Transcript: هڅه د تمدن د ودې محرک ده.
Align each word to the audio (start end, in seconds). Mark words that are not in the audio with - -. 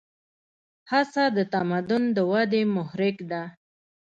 هڅه 0.91 1.23
د 1.37 1.39
تمدن 1.53 2.03
د 2.15 2.17
ودې 2.31 2.61
محرک 2.75 3.17
ده. 3.31 3.43